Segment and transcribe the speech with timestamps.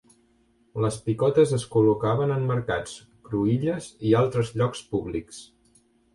[0.85, 2.95] Les picotes es col·locaven en mercats,
[3.29, 5.45] cruïlles i altres llocs públics.